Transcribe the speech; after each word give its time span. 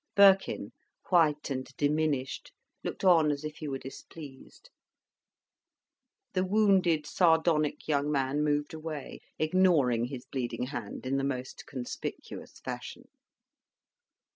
Birkin, 0.15 0.71
white 1.09 1.51
and 1.51 1.65
diminished, 1.77 2.51
looked 2.83 3.03
on 3.03 3.29
as 3.29 3.43
if 3.43 3.57
he 3.57 3.67
were 3.67 3.77
displeased. 3.77 4.71
The 6.33 6.43
wounded, 6.43 7.05
sardonic 7.05 7.87
young 7.87 8.11
man 8.11 8.43
moved 8.43 8.73
away, 8.73 9.19
ignoring 9.37 10.05
his 10.05 10.25
bleeding 10.25 10.63
hand 10.63 11.05
in 11.05 11.17
the 11.17 11.23
most 11.23 11.67
conspicuous 11.67 12.59
fashion. 12.61 13.09